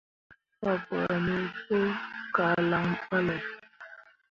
Fabaa 0.59 1.15
me 1.25 1.35
pu 1.65 1.77
kah 2.35 2.57
lan 2.69 2.85
ɓale. 3.07 3.35